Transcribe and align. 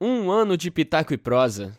Um 0.00 0.28
ano 0.28 0.56
de 0.56 0.72
Pitaco 0.72 1.14
e 1.14 1.16
Prosa. 1.16 1.78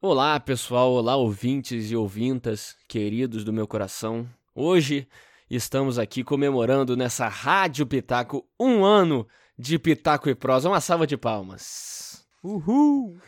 Olá, 0.00 0.40
pessoal, 0.40 0.92
olá, 0.92 1.14
ouvintes 1.14 1.90
e 1.90 1.96
ouvintas, 1.96 2.74
queridos 2.88 3.44
do 3.44 3.52
meu 3.52 3.68
coração. 3.68 4.26
Hoje 4.54 5.06
estamos 5.48 5.98
aqui 5.98 6.24
comemorando 6.24 6.96
nessa 6.96 7.28
Rádio 7.28 7.86
Pitaco 7.86 8.48
um 8.58 8.82
ano 8.82 9.28
de 9.58 9.78
Pitaco 9.78 10.30
e 10.30 10.34
Prosa. 10.34 10.70
Uma 10.70 10.80
salva 10.80 11.06
de 11.06 11.18
palmas. 11.18 12.26
Uhul! 12.42 13.18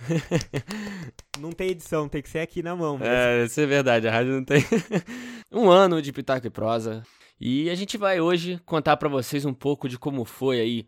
não 1.38 1.52
tem 1.52 1.68
edição, 1.72 2.08
tem 2.08 2.22
que 2.22 2.30
ser 2.30 2.38
aqui 2.38 2.62
na 2.62 2.74
mão. 2.74 2.98
É, 3.02 3.44
isso 3.44 3.60
é 3.60 3.66
verdade, 3.66 4.08
a 4.08 4.10
rádio 4.10 4.32
não 4.32 4.44
tem. 4.44 4.64
um 5.52 5.68
ano 5.68 6.00
de 6.00 6.10
Pitaco 6.10 6.46
e 6.46 6.50
Prosa. 6.50 7.02
E 7.38 7.68
a 7.68 7.74
gente 7.74 7.98
vai 7.98 8.18
hoje 8.18 8.58
contar 8.64 8.96
para 8.96 9.10
vocês 9.10 9.44
um 9.44 9.52
pouco 9.52 9.90
de 9.90 9.98
como 9.98 10.24
foi 10.24 10.58
aí 10.58 10.86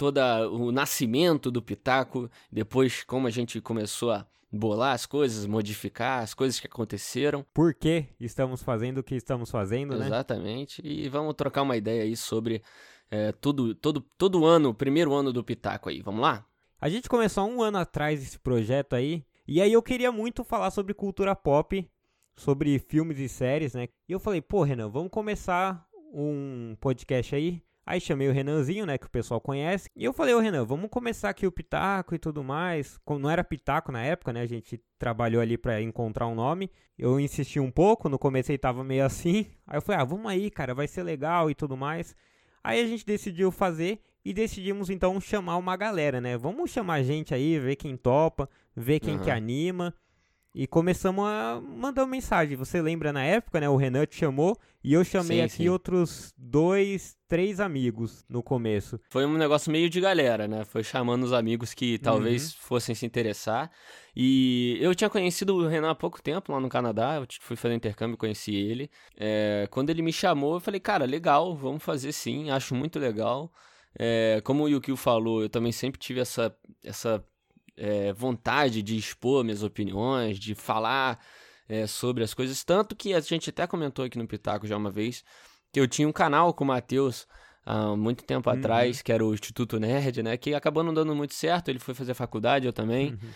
todo 0.00 0.18
o 0.50 0.72
nascimento 0.72 1.50
do 1.50 1.60
Pitaco, 1.60 2.30
depois 2.50 3.04
como 3.04 3.26
a 3.26 3.30
gente 3.30 3.60
começou 3.60 4.12
a 4.12 4.26
bolar 4.50 4.94
as 4.94 5.04
coisas, 5.04 5.44
modificar 5.44 6.22
as 6.22 6.32
coisas 6.32 6.58
que 6.58 6.66
aconteceram. 6.66 7.44
Por 7.52 7.74
que 7.74 8.06
estamos 8.18 8.62
fazendo 8.62 8.98
o 8.98 9.02
que 9.02 9.14
estamos 9.14 9.50
fazendo, 9.50 9.98
né? 9.98 10.06
Exatamente. 10.06 10.80
E 10.82 11.06
vamos 11.10 11.34
trocar 11.34 11.60
uma 11.60 11.76
ideia 11.76 12.04
aí 12.04 12.16
sobre 12.16 12.62
é, 13.10 13.30
todo, 13.30 13.74
todo, 13.74 14.00
todo 14.16 14.46
ano, 14.46 14.70
o 14.70 14.74
primeiro 14.74 15.12
ano 15.12 15.34
do 15.34 15.44
Pitaco 15.44 15.90
aí. 15.90 16.00
Vamos 16.00 16.22
lá? 16.22 16.46
A 16.80 16.88
gente 16.88 17.06
começou 17.06 17.46
um 17.46 17.62
ano 17.62 17.76
atrás 17.76 18.22
esse 18.22 18.38
projeto 18.38 18.96
aí. 18.96 19.22
E 19.46 19.60
aí 19.60 19.74
eu 19.74 19.82
queria 19.82 20.10
muito 20.10 20.42
falar 20.42 20.70
sobre 20.70 20.94
cultura 20.94 21.36
pop, 21.36 21.86
sobre 22.38 22.78
filmes 22.78 23.18
e 23.18 23.28
séries, 23.28 23.74
né? 23.74 23.86
E 24.08 24.12
eu 24.12 24.18
falei, 24.18 24.40
pô, 24.40 24.62
Renan, 24.62 24.88
vamos 24.88 25.10
começar 25.10 25.86
um 26.10 26.74
podcast 26.80 27.34
aí. 27.34 27.62
Aí 27.86 28.00
chamei 28.00 28.28
o 28.28 28.32
Renanzinho, 28.32 28.86
né, 28.86 28.98
que 28.98 29.06
o 29.06 29.10
pessoal 29.10 29.40
conhece. 29.40 29.90
E 29.96 30.04
eu 30.04 30.12
falei, 30.12 30.34
ô 30.34 30.38
Renan, 30.38 30.64
vamos 30.64 30.90
começar 30.90 31.30
aqui 31.30 31.46
o 31.46 31.52
Pitaco 31.52 32.14
e 32.14 32.18
tudo 32.18 32.44
mais. 32.44 32.98
Não 33.18 33.28
era 33.28 33.42
Pitaco 33.42 33.90
na 33.90 34.02
época, 34.02 34.32
né? 34.32 34.42
A 34.42 34.46
gente 34.46 34.80
trabalhou 34.98 35.42
ali 35.42 35.58
para 35.58 35.80
encontrar 35.80 36.26
um 36.26 36.34
nome. 36.34 36.70
Eu 36.96 37.18
insisti 37.18 37.58
um 37.58 37.70
pouco, 37.70 38.08
no 38.08 38.18
começo 38.18 38.52
ele 38.52 38.58
tava 38.58 38.84
meio 38.84 39.04
assim. 39.04 39.46
Aí 39.66 39.78
eu 39.78 39.82
falei, 39.82 40.00
ah, 40.00 40.04
vamos 40.04 40.30
aí, 40.30 40.50
cara, 40.50 40.74
vai 40.74 40.86
ser 40.86 41.02
legal 41.02 41.50
e 41.50 41.54
tudo 41.54 41.76
mais. 41.76 42.14
Aí 42.62 42.80
a 42.80 42.86
gente 42.86 43.04
decidiu 43.04 43.50
fazer 43.50 44.00
e 44.24 44.32
decidimos 44.32 44.90
então 44.90 45.20
chamar 45.20 45.56
uma 45.56 45.76
galera, 45.76 46.20
né? 46.20 46.36
Vamos 46.36 46.70
chamar 46.70 47.02
gente 47.02 47.34
aí, 47.34 47.58
ver 47.58 47.76
quem 47.76 47.96
topa, 47.96 48.48
ver 48.76 49.00
quem 49.00 49.16
uhum. 49.16 49.22
que 49.22 49.30
anima. 49.30 49.94
E 50.52 50.66
começamos 50.66 51.24
a 51.24 51.60
mandar 51.60 52.02
uma 52.02 52.10
mensagem. 52.10 52.56
Você 52.56 52.82
lembra 52.82 53.12
na 53.12 53.22
época, 53.22 53.60
né? 53.60 53.68
O 53.68 53.76
Renan 53.76 54.04
te 54.04 54.16
chamou 54.16 54.58
e 54.82 54.92
eu 54.92 55.04
chamei 55.04 55.38
sim, 55.38 55.44
aqui 55.44 55.56
sim. 55.64 55.68
outros 55.68 56.34
dois, 56.36 57.16
três 57.28 57.60
amigos 57.60 58.24
no 58.28 58.42
começo. 58.42 58.98
Foi 59.10 59.24
um 59.24 59.36
negócio 59.36 59.70
meio 59.70 59.88
de 59.88 60.00
galera, 60.00 60.48
né? 60.48 60.64
Foi 60.64 60.82
chamando 60.82 61.22
os 61.22 61.32
amigos 61.32 61.72
que 61.72 61.98
talvez 61.98 62.52
uhum. 62.52 62.58
fossem 62.62 62.96
se 62.96 63.06
interessar. 63.06 63.70
E 64.16 64.76
eu 64.80 64.92
tinha 64.92 65.08
conhecido 65.08 65.54
o 65.54 65.68
Renan 65.68 65.90
há 65.90 65.94
pouco 65.94 66.20
tempo 66.20 66.52
lá 66.52 66.58
no 66.58 66.68
Canadá. 66.68 67.16
Eu 67.16 67.26
fui 67.40 67.54
fazer 67.54 67.74
intercâmbio, 67.74 68.16
conheci 68.16 68.54
ele. 68.54 68.90
É, 69.16 69.68
quando 69.70 69.90
ele 69.90 70.02
me 70.02 70.12
chamou, 70.12 70.54
eu 70.54 70.60
falei, 70.60 70.80
cara, 70.80 71.04
legal, 71.04 71.54
vamos 71.56 71.82
fazer 71.82 72.10
sim, 72.10 72.50
acho 72.50 72.74
muito 72.74 72.98
legal. 72.98 73.52
É, 73.96 74.40
como 74.44 74.64
o 74.64 74.68
Yukio 74.68 74.96
falou, 74.96 75.42
eu 75.42 75.48
também 75.48 75.72
sempre 75.72 76.00
tive 76.00 76.20
essa, 76.20 76.54
essa 76.84 77.24
é, 77.80 78.12
vontade 78.12 78.82
de 78.82 78.96
expor 78.96 79.42
minhas 79.42 79.62
opiniões, 79.62 80.38
de 80.38 80.54
falar 80.54 81.18
é, 81.66 81.86
sobre 81.86 82.22
as 82.22 82.34
coisas. 82.34 82.62
Tanto 82.62 82.94
que 82.94 83.14
a 83.14 83.20
gente 83.20 83.48
até 83.48 83.66
comentou 83.66 84.04
aqui 84.04 84.18
no 84.18 84.26
Pitaco 84.26 84.66
já 84.66 84.76
uma 84.76 84.90
vez 84.90 85.24
que 85.72 85.80
eu 85.80 85.88
tinha 85.88 86.06
um 86.06 86.12
canal 86.12 86.52
com 86.52 86.64
o 86.64 86.66
Matheus 86.66 87.26
há 87.64 87.96
muito 87.96 88.24
tempo 88.24 88.50
uhum. 88.50 88.56
atrás, 88.56 89.00
que 89.00 89.12
era 89.12 89.24
o 89.24 89.32
Instituto 89.32 89.78
Nerd, 89.78 90.22
né? 90.22 90.36
Que 90.36 90.54
acabou 90.54 90.82
não 90.82 90.92
dando 90.92 91.14
muito 91.14 91.34
certo, 91.34 91.68
ele 91.68 91.78
foi 91.78 91.94
fazer 91.94 92.12
faculdade, 92.14 92.66
eu 92.66 92.72
também. 92.72 93.12
Uhum. 93.12 93.30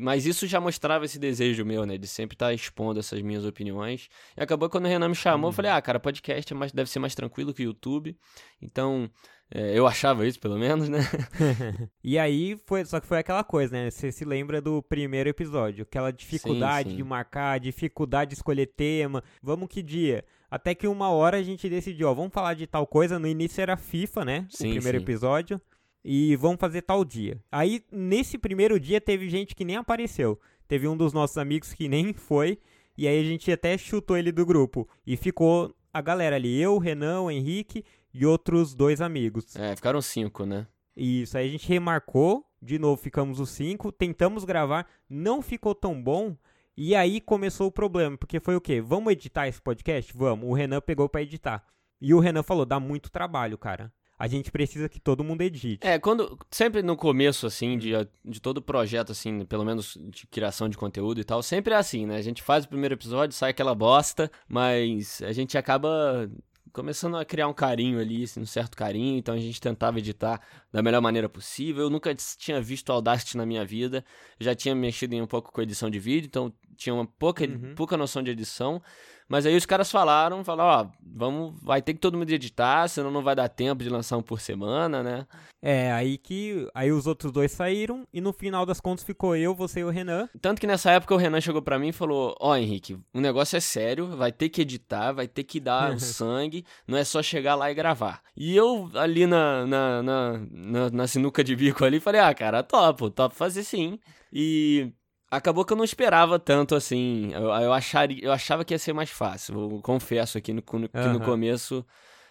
Mas 0.00 0.24
isso 0.24 0.46
já 0.46 0.60
mostrava 0.60 1.04
esse 1.04 1.18
desejo 1.18 1.64
meu, 1.64 1.84
né? 1.84 1.98
De 1.98 2.06
sempre 2.06 2.34
estar 2.34 2.52
expondo 2.52 3.00
essas 3.00 3.20
minhas 3.20 3.44
opiniões. 3.44 4.08
E 4.36 4.42
acabou 4.42 4.68
quando 4.68 4.84
o 4.84 4.88
Renan 4.88 5.08
me 5.08 5.14
chamou, 5.14 5.46
uhum. 5.46 5.52
eu 5.52 5.52
falei, 5.52 5.70
ah, 5.70 5.82
cara, 5.82 5.98
podcast 5.98 6.52
é 6.52 6.56
mais, 6.56 6.72
deve 6.72 6.88
ser 6.88 7.00
mais 7.00 7.14
tranquilo 7.14 7.52
que 7.52 7.62
o 7.62 7.64
YouTube. 7.64 8.16
Então, 8.62 9.10
é, 9.52 9.76
eu 9.76 9.86
achava 9.86 10.26
isso, 10.26 10.38
pelo 10.38 10.56
menos, 10.56 10.88
né? 10.88 10.98
e 12.02 12.18
aí, 12.18 12.56
foi, 12.66 12.84
só 12.84 13.00
que 13.00 13.06
foi 13.06 13.18
aquela 13.18 13.42
coisa, 13.42 13.72
né? 13.72 13.90
Você 13.90 14.12
se 14.12 14.24
lembra 14.24 14.60
do 14.60 14.82
primeiro 14.82 15.28
episódio, 15.28 15.82
aquela 15.82 16.10
dificuldade 16.12 16.90
sim, 16.90 16.96
sim. 16.96 16.96
de 16.96 17.04
marcar, 17.04 17.58
dificuldade 17.58 18.30
de 18.30 18.36
escolher 18.36 18.66
tema, 18.66 19.22
vamos 19.42 19.68
que 19.68 19.82
dia? 19.82 20.24
Até 20.50 20.72
que 20.72 20.86
uma 20.86 21.10
hora 21.10 21.38
a 21.38 21.42
gente 21.42 21.68
decidiu, 21.68 22.08
ó, 22.08 22.14
vamos 22.14 22.32
falar 22.32 22.54
de 22.54 22.64
tal 22.66 22.86
coisa. 22.86 23.18
No 23.18 23.26
início 23.26 23.60
era 23.60 23.76
FIFA, 23.76 24.24
né? 24.24 24.46
Sim, 24.48 24.68
o 24.68 24.74
primeiro 24.74 24.98
episódio. 24.98 25.60
E 26.04 26.36
vamos 26.36 26.60
fazer 26.60 26.82
tal 26.82 27.04
dia. 27.04 27.40
Aí, 27.50 27.82
nesse 27.90 28.36
primeiro 28.36 28.78
dia, 28.78 29.00
teve 29.00 29.28
gente 29.28 29.54
que 29.54 29.64
nem 29.64 29.76
apareceu. 29.76 30.38
Teve 30.68 30.86
um 30.86 30.96
dos 30.96 31.12
nossos 31.12 31.38
amigos 31.38 31.72
que 31.72 31.88
nem 31.88 32.12
foi. 32.12 32.58
E 32.96 33.08
aí 33.08 33.18
a 33.18 33.24
gente 33.24 33.50
até 33.50 33.76
chutou 33.78 34.16
ele 34.16 34.30
do 34.30 34.44
grupo. 34.44 34.88
E 35.06 35.16
ficou 35.16 35.74
a 35.92 36.00
galera 36.00 36.36
ali, 36.36 36.60
eu, 36.60 36.74
o 36.74 36.78
Renan, 36.78 37.22
o 37.22 37.30
Henrique 37.30 37.84
e 38.12 38.26
outros 38.26 38.74
dois 38.74 39.00
amigos. 39.00 39.56
É, 39.56 39.74
ficaram 39.74 40.02
cinco, 40.02 40.44
né? 40.44 40.66
Isso, 40.96 41.36
aí 41.36 41.48
a 41.48 41.50
gente 41.50 41.68
remarcou, 41.68 42.44
de 42.62 42.78
novo 42.78 43.00
ficamos 43.00 43.40
os 43.40 43.50
cinco, 43.50 43.90
tentamos 43.90 44.44
gravar, 44.44 44.86
não 45.08 45.42
ficou 45.42 45.74
tão 45.74 46.00
bom, 46.00 46.36
e 46.76 46.94
aí 46.94 47.20
começou 47.20 47.68
o 47.68 47.72
problema, 47.72 48.16
porque 48.16 48.40
foi 48.40 48.56
o 48.56 48.60
quê? 48.60 48.80
Vamos 48.80 49.12
editar 49.12 49.46
esse 49.46 49.60
podcast? 49.60 50.12
Vamos. 50.16 50.48
O 50.48 50.52
Renan 50.52 50.80
pegou 50.80 51.08
para 51.08 51.22
editar. 51.22 51.64
E 52.00 52.12
o 52.12 52.18
Renan 52.18 52.42
falou: 52.42 52.66
dá 52.66 52.80
muito 52.80 53.10
trabalho, 53.10 53.56
cara. 53.56 53.92
A 54.18 54.28
gente 54.28 54.50
precisa 54.50 54.88
que 54.88 55.00
todo 55.00 55.24
mundo 55.24 55.42
edite. 55.42 55.78
É, 55.80 55.98
quando. 55.98 56.38
Sempre 56.50 56.82
no 56.82 56.96
começo, 56.96 57.46
assim, 57.46 57.76
de, 57.76 57.92
de 58.24 58.40
todo 58.40 58.62
projeto, 58.62 59.12
assim, 59.12 59.44
pelo 59.44 59.64
menos 59.64 59.98
de 60.00 60.26
criação 60.26 60.68
de 60.68 60.76
conteúdo 60.76 61.20
e 61.20 61.24
tal, 61.24 61.42
sempre 61.42 61.74
é 61.74 61.76
assim, 61.76 62.06
né? 62.06 62.16
A 62.16 62.22
gente 62.22 62.42
faz 62.42 62.64
o 62.64 62.68
primeiro 62.68 62.94
episódio, 62.94 63.34
sai 63.34 63.50
aquela 63.50 63.74
bosta, 63.74 64.30
mas 64.48 65.20
a 65.22 65.32
gente 65.32 65.58
acaba 65.58 66.28
começando 66.74 67.16
a 67.16 67.24
criar 67.24 67.46
um 67.46 67.52
carinho 67.52 68.00
ali, 68.00 68.24
assim, 68.24 68.40
um 68.40 68.46
certo 68.46 68.76
carinho, 68.76 69.16
então 69.16 69.32
a 69.32 69.38
gente 69.38 69.60
tentava 69.60 70.00
editar 70.00 70.40
da 70.72 70.82
melhor 70.82 71.00
maneira 71.00 71.28
possível. 71.28 71.84
Eu 71.84 71.90
nunca 71.90 72.12
tinha 72.14 72.60
visto 72.60 72.90
Audacity 72.90 73.36
na 73.36 73.46
minha 73.46 73.64
vida, 73.64 74.04
já 74.40 74.56
tinha 74.56 74.74
mexido 74.74 75.14
em 75.14 75.22
um 75.22 75.26
pouco 75.26 75.52
com 75.52 75.62
edição 75.62 75.88
de 75.88 76.00
vídeo, 76.00 76.26
então 76.26 76.52
tinha 76.74 76.94
uma 76.94 77.06
pouca, 77.06 77.44
uhum. 77.44 77.74
pouca 77.74 77.96
noção 77.96 78.22
de 78.22 78.30
edição. 78.30 78.82
Mas 79.28 79.46
aí 79.46 79.56
os 79.56 79.64
caras 79.64 79.90
falaram, 79.90 80.44
falaram, 80.44 80.90
ó, 80.90 80.98
vamos, 81.02 81.54
vai 81.62 81.80
ter 81.80 81.94
que 81.94 82.00
todo 82.00 82.16
mundo 82.18 82.30
editar, 82.30 82.86
senão 82.88 83.10
não 83.10 83.22
vai 83.22 83.34
dar 83.34 83.48
tempo 83.48 83.82
de 83.82 83.88
lançar 83.88 84.18
um 84.18 84.22
por 84.22 84.40
semana, 84.40 85.02
né? 85.02 85.26
É, 85.62 85.90
aí 85.92 86.18
que 86.18 86.68
aí 86.74 86.92
os 86.92 87.06
outros 87.06 87.32
dois 87.32 87.50
saíram 87.50 88.06
e 88.12 88.20
no 88.20 88.34
final 88.34 88.66
das 88.66 88.80
contas 88.80 89.02
ficou 89.02 89.34
eu, 89.34 89.54
você 89.54 89.80
e 89.80 89.84
o 89.84 89.88
Renan. 89.88 90.28
Tanto 90.42 90.60
que 90.60 90.66
nessa 90.66 90.90
época 90.90 91.14
o 91.14 91.16
Renan 91.16 91.40
chegou 91.40 91.62
para 91.62 91.78
mim 91.78 91.88
e 91.88 91.92
falou: 91.92 92.36
"Ó, 92.38 92.54
Henrique, 92.54 92.98
o 93.14 93.20
negócio 93.20 93.56
é 93.56 93.60
sério, 93.60 94.14
vai 94.14 94.30
ter 94.30 94.50
que 94.50 94.60
editar, 94.60 95.12
vai 95.12 95.26
ter 95.26 95.44
que 95.44 95.58
dar 95.58 95.94
o 95.94 95.98
sangue, 96.00 96.66
não 96.86 96.98
é 96.98 97.04
só 97.04 97.22
chegar 97.22 97.54
lá 97.54 97.70
e 97.70 97.74
gravar". 97.74 98.20
E 98.36 98.54
eu 98.54 98.90
ali 98.94 99.26
na 99.26 99.66
na, 99.66 100.02
na, 100.02 100.38
na, 100.50 100.90
na 100.90 101.06
sinuca 101.06 101.42
de 101.42 101.56
bico 101.56 101.82
ali 101.82 101.98
falei: 101.98 102.20
"Ah, 102.20 102.34
cara, 102.34 102.62
topo, 102.62 103.08
topo 103.08 103.34
fazer 103.34 103.64
sim". 103.64 103.98
E 104.30 104.92
Acabou 105.30 105.64
que 105.64 105.72
eu 105.72 105.76
não 105.76 105.84
esperava 105.84 106.38
tanto 106.38 106.74
assim. 106.74 107.30
Eu, 107.32 107.44
eu, 107.44 107.72
acharia, 107.72 108.24
eu 108.24 108.32
achava 108.32 108.64
que 108.64 108.74
ia 108.74 108.78
ser 108.78 108.92
mais 108.92 109.10
fácil. 109.10 109.72
Eu 109.72 109.80
confesso 109.82 110.38
aqui 110.38 110.52
no, 110.52 110.62
que 110.62 110.76
uhum. 110.76 111.12
no 111.12 111.20
começo, 111.20 111.84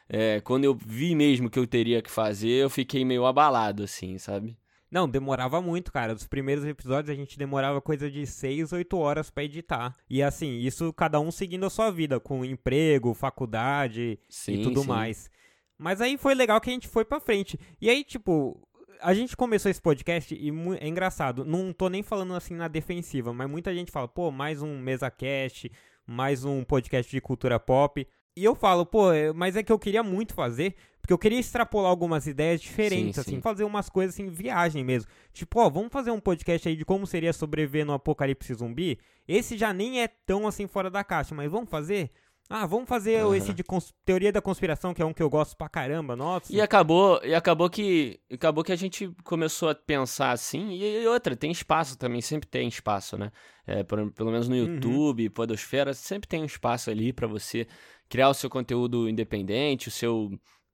é, 0.07 0.39
quando 0.41 0.63
eu 0.63 0.73
vi 0.73 1.15
mesmo 1.15 1.49
que 1.49 1.59
eu 1.59 1.67
teria 1.67 2.01
que 2.01 2.09
fazer, 2.09 2.63
eu 2.63 2.69
fiquei 2.69 3.03
meio 3.03 3.25
abalado, 3.25 3.83
assim, 3.83 4.17
sabe? 4.17 4.57
Não, 4.93 5.09
demorava 5.09 5.59
muito, 5.59 5.91
cara. 5.91 6.13
Os 6.13 6.27
primeiros 6.27 6.63
episódios 6.65 7.09
a 7.09 7.19
gente 7.19 7.35
demorava 7.35 7.81
coisa 7.81 8.11
de 8.11 8.27
6, 8.27 8.73
8 8.73 8.95
horas 8.95 9.31
para 9.31 9.43
editar. 9.43 9.95
E 10.07 10.21
assim, 10.21 10.59
isso 10.59 10.93
cada 10.93 11.19
um 11.19 11.31
seguindo 11.31 11.65
a 11.65 11.69
sua 11.71 11.89
vida, 11.89 12.19
com 12.19 12.45
emprego, 12.45 13.15
faculdade 13.15 14.19
sim, 14.29 14.53
e 14.53 14.61
tudo 14.61 14.81
sim. 14.81 14.87
mais. 14.87 15.31
Mas 15.79 15.99
aí 15.99 16.15
foi 16.15 16.35
legal 16.35 16.61
que 16.61 16.69
a 16.69 16.73
gente 16.73 16.87
foi 16.87 17.03
pra 17.03 17.19
frente. 17.19 17.59
E 17.81 17.89
aí, 17.89 18.03
tipo, 18.03 18.61
a 19.03 19.13
gente 19.13 19.35
começou 19.35 19.69
esse 19.69 19.81
podcast 19.81 20.33
e 20.33 20.49
é 20.79 20.87
engraçado, 20.87 21.43
não 21.43 21.73
tô 21.73 21.89
nem 21.89 22.01
falando 22.01 22.33
assim 22.33 22.55
na 22.55 22.69
defensiva, 22.69 23.33
mas 23.33 23.49
muita 23.49 23.75
gente 23.75 23.91
fala, 23.91 24.07
pô, 24.07 24.31
mais 24.31 24.61
um 24.61 24.79
mesa 24.79 25.11
cast, 25.11 25.69
mais 26.07 26.45
um 26.45 26.63
podcast 26.63 27.11
de 27.11 27.19
cultura 27.19 27.59
pop. 27.59 28.07
E 28.35 28.43
eu 28.43 28.55
falo, 28.55 28.85
pô, 28.85 29.11
é, 29.11 29.31
mas 29.33 29.55
é 29.55 29.61
que 29.61 29.71
eu 29.71 29.77
queria 29.77 30.01
muito 30.01 30.33
fazer, 30.33 30.75
porque 31.01 31.13
eu 31.13 31.17
queria 31.17 31.39
extrapolar 31.39 31.91
algumas 31.91 32.25
ideias 32.25 32.61
diferentes, 32.61 33.15
sim, 33.15 33.21
assim, 33.21 33.35
sim. 33.35 33.41
fazer 33.41 33.65
umas 33.65 33.89
coisas 33.89 34.15
assim, 34.15 34.29
viagem 34.29 34.83
mesmo. 34.83 35.11
Tipo, 35.33 35.59
ó, 35.59 35.69
vamos 35.69 35.91
fazer 35.91 36.09
um 36.09 36.19
podcast 36.19 36.67
aí 36.67 36.75
de 36.75 36.85
como 36.85 37.05
seria 37.05 37.33
sobreviver 37.33 37.85
no 37.85 37.93
apocalipse 37.93 38.53
zumbi. 38.53 38.97
Esse 39.27 39.57
já 39.57 39.73
nem 39.73 40.01
é 40.01 40.07
tão 40.07 40.47
assim 40.47 40.65
fora 40.65 40.89
da 40.89 41.03
caixa, 41.03 41.35
mas 41.35 41.51
vamos 41.51 41.69
fazer? 41.69 42.09
Ah, 42.55 42.67
vamos 42.67 42.87
fazer 42.87 43.25
uhum. 43.25 43.33
esse 43.33 43.51
de 43.51 43.63
teoria 44.05 44.31
da 44.31 44.39
conspiração, 44.39 44.93
que 44.93 45.01
é 45.01 45.05
um 45.05 45.11
que 45.11 45.23
eu 45.23 45.29
gosto 45.29 45.57
pra 45.57 45.67
caramba, 45.67 46.15
nossa. 46.15 46.53
E 46.53 46.61
acabou, 46.61 47.19
e 47.23 47.33
acabou 47.33 47.67
que 47.67 48.19
acabou 48.31 48.63
que 48.63 48.71
a 48.71 48.75
gente 48.75 49.11
começou 49.23 49.69
a 49.69 49.73
pensar 49.73 50.29
assim, 50.29 50.69
e, 50.69 51.07
outra, 51.07 51.35
tem 51.35 51.49
espaço 51.49 51.97
também, 51.97 52.21
sempre 52.21 52.47
tem 52.47 52.67
espaço, 52.67 53.17
né? 53.17 53.31
É, 53.65 53.81
por, 53.81 54.11
pelo 54.11 54.29
menos 54.29 54.47
no 54.47 54.53
uhum. 54.53 54.75
YouTube, 54.75 55.25
uhum. 55.25 55.31
Podosfera, 55.31 55.95
sempre 55.95 56.29
tem 56.29 56.43
um 56.43 56.45
espaço 56.45 56.91
ali 56.91 57.11
para 57.11 57.25
você 57.25 57.65
criar 58.07 58.29
o 58.29 58.35
seu 58.35 58.51
conteúdo 58.51 59.09
independente, 59.09 59.87
o 59.87 59.91
seu 59.91 60.29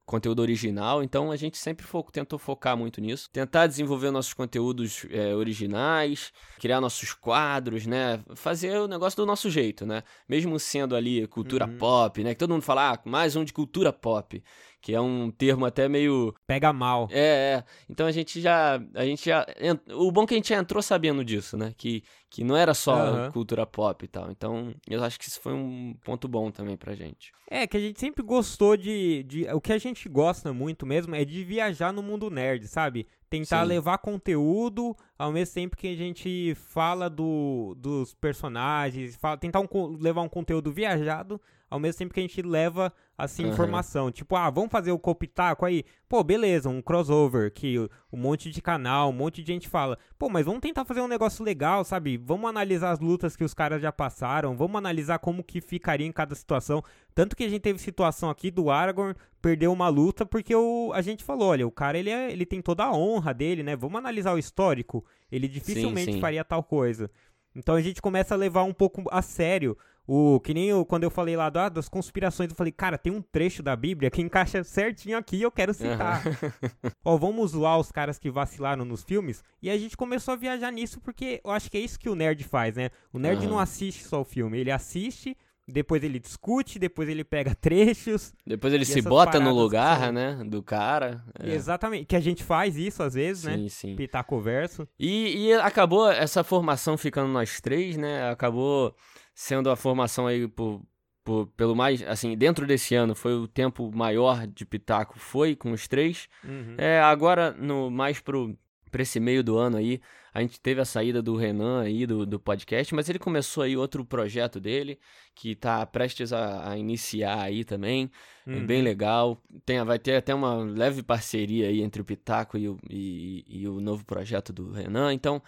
conteúdo 0.09 0.39
original, 0.41 1.03
então 1.03 1.31
a 1.31 1.35
gente 1.35 1.55
sempre 1.55 1.85
fo 1.85 2.03
tentou 2.11 2.39
focar 2.39 2.75
muito 2.75 2.99
nisso, 2.99 3.29
tentar 3.31 3.67
desenvolver 3.67 4.09
nossos 4.09 4.33
conteúdos 4.33 5.05
é, 5.11 5.35
originais, 5.35 6.33
criar 6.57 6.81
nossos 6.81 7.13
quadros, 7.13 7.85
né, 7.85 8.19
fazer 8.33 8.75
o 8.79 8.87
negócio 8.87 9.17
do 9.17 9.25
nosso 9.25 9.51
jeito, 9.51 9.85
né, 9.85 10.01
mesmo 10.27 10.59
sendo 10.59 10.95
ali 10.95 11.27
cultura 11.27 11.67
uhum. 11.67 11.77
pop, 11.77 12.23
né, 12.23 12.33
que 12.33 12.39
todo 12.39 12.51
mundo 12.51 12.63
fala, 12.63 12.93
ah, 12.93 12.99
mais 13.05 13.35
um 13.35 13.43
de 13.43 13.53
cultura 13.53 13.93
pop, 13.93 14.43
que 14.81 14.93
é 14.93 15.01
um 15.01 15.29
termo 15.31 15.65
até 15.65 15.87
meio 15.87 16.33
pega 16.47 16.71
mal. 16.71 17.07
É, 17.11 17.57
é. 17.57 17.63
Então 17.89 18.07
a 18.07 18.11
gente 18.11 18.39
já 18.39 18.81
a 18.93 19.05
gente 19.05 19.25
já 19.25 19.45
o 19.93 20.11
bom 20.11 20.23
é 20.23 20.27
que 20.27 20.33
a 20.33 20.37
gente 20.37 20.49
já 20.49 20.57
entrou 20.57 20.81
sabendo 20.81 21.23
disso, 21.23 21.57
né? 21.57 21.73
Que 21.77 22.03
que 22.29 22.43
não 22.43 22.55
era 22.55 22.73
só 22.73 23.11
uhum. 23.11 23.31
cultura 23.31 23.65
pop 23.65 24.05
e 24.05 24.07
tal. 24.07 24.29
Então, 24.29 24.73
eu 24.87 25.03
acho 25.03 25.17
que 25.17 25.27
isso 25.27 25.41
foi 25.41 25.53
um 25.53 25.95
ponto 26.03 26.27
bom 26.27 26.51
também 26.51 26.77
pra 26.77 26.93
gente. 26.93 27.31
É, 27.49 27.65
que 27.65 27.75
a 27.75 27.79
gente 27.79 27.99
sempre 27.99 28.23
gostou 28.23 28.77
de, 28.77 29.23
de 29.23 29.47
o 29.51 29.59
que 29.59 29.73
a 29.73 29.79
gente 29.79 30.07
gosta 30.07 30.53
muito 30.53 30.85
mesmo 30.85 31.15
é 31.15 31.25
de 31.25 31.43
viajar 31.43 31.91
no 31.91 32.03
mundo 32.03 32.29
nerd, 32.29 32.67
sabe? 32.67 33.07
Tentar 33.29 33.63
Sim. 33.63 33.69
levar 33.69 33.97
conteúdo 33.97 34.95
ao 35.17 35.31
mesmo 35.31 35.55
tempo 35.55 35.75
que 35.75 35.87
a 35.87 35.95
gente 35.95 36.53
fala 36.55 37.09
do, 37.09 37.75
dos 37.75 38.13
personagens, 38.13 39.15
fala, 39.15 39.37
tentar 39.37 39.59
um, 39.59 39.97
levar 39.99 40.21
um 40.21 40.29
conteúdo 40.29 40.71
viajado 40.71 41.41
ao 41.69 41.79
mesmo 41.79 41.99
tempo 41.99 42.13
que 42.13 42.19
a 42.19 42.23
gente 42.23 42.41
leva 42.41 42.91
assim 43.17 43.45
uhum. 43.45 43.51
informação. 43.51 44.11
Tipo, 44.11 44.35
ah, 44.35 44.49
vamos 44.49 44.71
fazer 44.71 44.91
o 44.91 44.99
Copitaco 44.99 45.65
aí? 45.65 45.83
Pô, 46.07 46.23
beleza, 46.23 46.69
um 46.69 46.81
crossover 46.81 47.51
que 47.53 47.77
um 48.11 48.17
monte 48.17 48.49
de 48.49 48.61
canal, 48.61 49.09
um 49.09 49.13
monte 49.13 49.43
de 49.43 49.53
gente 49.53 49.67
fala. 49.67 49.97
Pô, 50.17 50.29
mas 50.29 50.45
vamos 50.45 50.61
tentar 50.61 50.85
fazer 50.85 51.01
um 51.01 51.07
negócio 51.07 51.43
legal, 51.43 51.83
sabe? 51.83 52.17
Vamos 52.17 52.49
analisar 52.49 52.91
as 52.91 52.99
lutas 52.99 53.35
que 53.35 53.43
os 53.43 53.53
caras 53.53 53.81
já 53.81 53.91
passaram, 53.91 54.55
vamos 54.55 54.77
analisar 54.77 55.19
como 55.19 55.43
que 55.43 55.61
ficaria 55.61 56.07
em 56.07 56.11
cada 56.11 56.33
situação. 56.33 56.81
Tanto 57.13 57.35
que 57.35 57.43
a 57.43 57.49
gente 57.49 57.61
teve 57.61 57.77
situação 57.79 58.29
aqui 58.29 58.49
do 58.49 58.71
Aragorn 58.71 59.13
perdeu 59.41 59.71
uma 59.71 59.89
luta 59.89 60.25
porque 60.25 60.55
o, 60.55 60.91
a 60.93 61.01
gente 61.01 61.23
falou, 61.23 61.49
olha, 61.49 61.67
o 61.67 61.71
cara 61.71 61.97
ele, 61.97 62.09
é, 62.09 62.31
ele 62.31 62.45
tem 62.45 62.61
toda 62.61 62.85
a 62.85 62.93
honra 62.93 63.33
dele, 63.33 63.63
né? 63.63 63.75
Vamos 63.75 63.97
analisar 63.97 64.33
o 64.33 64.39
histórico. 64.39 65.05
Ele 65.31 65.47
dificilmente 65.47 66.05
sim, 66.05 66.13
sim. 66.13 66.21
faria 66.21 66.43
tal 66.43 66.63
coisa. 66.63 67.09
Então 67.55 67.75
a 67.75 67.81
gente 67.81 68.01
começa 68.01 68.33
a 68.33 68.37
levar 68.37 68.63
um 68.63 68.73
pouco 68.73 69.03
a 69.11 69.21
sério 69.21 69.77
o, 70.11 70.39
que 70.39 70.55
nem 70.55 70.69
eu, 70.69 70.83
quando 70.83 71.03
eu 71.03 71.11
falei 71.11 71.37
lá 71.37 71.51
das 71.51 71.87
conspirações, 71.87 72.49
eu 72.49 72.55
falei, 72.55 72.71
cara, 72.71 72.97
tem 72.97 73.13
um 73.13 73.21
trecho 73.21 73.61
da 73.61 73.75
Bíblia 73.75 74.09
que 74.09 74.23
encaixa 74.23 74.63
certinho 74.63 75.15
aqui 75.15 75.37
e 75.37 75.43
eu 75.43 75.51
quero 75.51 75.71
citar. 75.71 76.25
Uhum. 76.25 76.89
Ó, 77.05 77.15
vamos 77.15 77.51
zoar 77.51 77.77
os 77.77 77.91
caras 77.91 78.17
que 78.17 78.31
vacilaram 78.31 78.83
nos 78.83 79.03
filmes. 79.03 79.43
E 79.61 79.69
a 79.69 79.77
gente 79.77 79.95
começou 79.95 80.33
a 80.33 80.37
viajar 80.37 80.71
nisso 80.71 80.99
porque 80.99 81.39
eu 81.43 81.51
acho 81.51 81.69
que 81.69 81.77
é 81.77 81.81
isso 81.81 81.99
que 81.99 82.09
o 82.09 82.15
nerd 82.15 82.43
faz, 82.43 82.75
né? 82.75 82.89
O 83.13 83.19
nerd 83.19 83.43
uhum. 83.43 83.51
não 83.51 83.59
assiste 83.59 84.03
só 84.03 84.21
o 84.21 84.25
filme, 84.25 84.57
ele 84.57 84.71
assiste, 84.71 85.37
depois 85.67 86.03
ele 86.03 86.17
discute, 86.17 86.79
depois 86.79 87.07
ele 87.07 87.23
pega 87.23 87.53
trechos. 87.61 88.33
Depois 88.43 88.73
ele 88.73 88.85
se 88.85 89.03
bota 89.03 89.39
no 89.39 89.53
lugar, 89.53 90.05
são... 90.05 90.11
né, 90.11 90.43
do 90.43 90.63
cara. 90.63 91.23
É. 91.39 91.53
Exatamente, 91.53 92.07
que 92.07 92.15
a 92.15 92.19
gente 92.19 92.43
faz 92.43 92.77
isso 92.77 93.03
às 93.03 93.13
vezes, 93.13 93.43
sim, 93.43 93.49
né? 93.49 93.57
Sim, 93.57 93.69
sim. 93.69 93.95
Pitaco 93.95 94.41
verso. 94.41 94.87
E, 94.99 95.49
e 95.49 95.53
acabou 95.53 96.09
essa 96.09 96.43
formação 96.43 96.97
ficando 96.97 97.31
nós 97.31 97.61
três, 97.61 97.95
né? 97.95 98.27
Acabou 98.31 98.95
sendo 99.39 99.69
a 99.69 99.75
formação 99.77 100.27
aí 100.27 100.49
por, 100.49 100.81
por, 101.23 101.47
pelo 101.55 101.73
mais, 101.73 102.03
assim, 102.03 102.35
dentro 102.35 102.67
desse 102.67 102.93
ano 102.93 103.15
foi 103.15 103.33
o 103.33 103.47
tempo 103.47 103.89
maior 103.89 104.45
de 104.45 104.65
Pitaco, 104.65 105.17
foi 105.17 105.55
com 105.55 105.71
os 105.71 105.87
três. 105.87 106.27
Uhum. 106.43 106.75
É, 106.77 106.99
agora, 106.99 107.51
no 107.51 107.89
mais 107.89 108.19
pro, 108.19 108.53
pra 108.91 109.01
esse 109.01 109.17
meio 109.17 109.41
do 109.41 109.57
ano 109.57 109.77
aí, 109.77 110.01
a 110.33 110.41
gente 110.41 110.59
teve 110.59 110.81
a 110.81 110.85
saída 110.85 111.21
do 111.21 111.37
Renan 111.37 111.83
aí, 111.83 112.05
do, 112.05 112.25
do 112.25 112.37
podcast, 112.37 112.93
mas 112.93 113.07
ele 113.07 113.17
começou 113.17 113.63
aí 113.63 113.77
outro 113.77 114.03
projeto 114.03 114.59
dele, 114.59 114.99
que 115.33 115.55
tá 115.55 115.85
prestes 115.85 116.33
a, 116.33 116.71
a 116.71 116.77
iniciar 116.77 117.41
aí 117.41 117.63
também, 117.63 118.11
é 118.45 118.51
uhum. 118.51 118.65
bem 118.65 118.81
legal. 118.81 119.41
Tem, 119.65 119.81
vai 119.85 119.99
ter 119.99 120.17
até 120.17 120.35
uma 120.35 120.55
leve 120.55 121.01
parceria 121.01 121.69
aí 121.69 121.81
entre 121.81 122.01
o 122.01 122.05
Pitaco 122.05 122.57
e 122.57 122.67
o, 122.67 122.77
e, 122.89 123.45
e 123.47 123.67
o 123.69 123.79
novo 123.79 124.03
projeto 124.03 124.51
do 124.51 124.69
Renan, 124.69 125.13
então... 125.13 125.41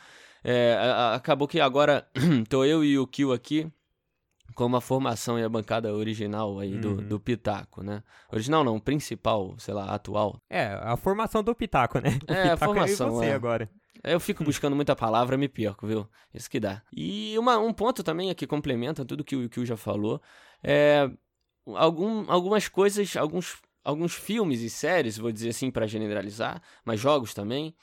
É, 0.43 0.75
acabou 1.13 1.47
que 1.47 1.59
agora 1.59 2.03
tô 2.49 2.65
eu 2.65 2.83
e 2.83 2.97
o 2.97 3.05
Kio 3.05 3.31
aqui 3.31 3.71
como 4.55 4.75
a 4.75 4.81
formação 4.81 5.39
e 5.39 5.43
a 5.43 5.49
bancada 5.49 5.93
original 5.93 6.59
aí 6.59 6.77
do, 6.77 6.89
uhum. 6.89 7.07
do 7.07 7.19
Pitaco, 7.19 7.83
né? 7.83 8.03
Original 8.31 8.63
não, 8.63 8.79
principal, 8.79 9.55
sei 9.57 9.73
lá, 9.73 9.93
atual. 9.93 10.41
É, 10.49 10.67
a 10.81 10.95
formação 10.97 11.43
do 11.43 11.55
Pitaco, 11.55 11.99
né? 11.99 12.19
O 12.27 12.31
é, 12.31 12.43
Pitaco 12.43 12.63
a 12.63 12.67
formação, 12.67 13.07
é 13.07 13.11
você 13.11 13.25
é. 13.27 13.33
agora. 13.33 13.69
Eu 14.03 14.19
fico 14.19 14.43
buscando 14.43 14.75
muita 14.75 14.95
palavra, 14.95 15.37
me 15.37 15.47
perco, 15.47 15.85
viu? 15.85 16.07
Isso 16.33 16.49
que 16.49 16.59
dá. 16.59 16.81
E 16.91 17.37
uma, 17.37 17.57
um 17.59 17.71
ponto 17.71 18.03
também 18.03 18.33
que 18.33 18.47
complementa 18.47 19.05
tudo 19.05 19.23
que 19.23 19.35
o 19.35 19.47
que 19.47 19.59
o 19.59 19.65
já 19.65 19.77
falou 19.77 20.19
é 20.63 21.09
algum, 21.67 22.29
algumas 22.31 22.67
coisas, 22.67 23.15
alguns, 23.15 23.57
alguns 23.83 24.13
filmes 24.13 24.61
e 24.61 24.69
séries, 24.69 25.17
vou 25.17 25.31
dizer 25.31 25.49
assim 25.49 25.69
para 25.69 25.87
generalizar, 25.87 26.61
mas 26.83 26.99
jogos 26.99 27.33
também, 27.33 27.75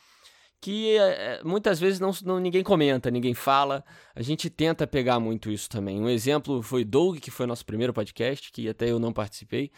que 0.61 0.97
é, 0.97 1.41
muitas 1.45 1.79
vezes 1.79 2.01
não, 2.01 2.11
não, 2.25 2.39
ninguém 2.39 2.63
comenta, 2.63 3.11
ninguém 3.11 3.35
fala. 3.35 3.85
A 4.15 4.23
gente 4.23 4.51
tenta 4.51 4.87
pegar 4.87 5.21
muito 5.21 5.51
isso 5.51 5.69
também. 5.69 6.01
Um 6.01 6.09
exemplo 6.09 6.63
foi 6.63 6.85
Doug, 6.85 7.19
que 7.19 7.31
foi 7.31 7.47
nosso 7.47 7.65
primeiro 7.65 7.93
podcast, 7.93 8.51
que 8.51 8.69
até 8.69 8.91
eu 8.91 8.99
não 8.99 9.13
participei, 9.13 9.71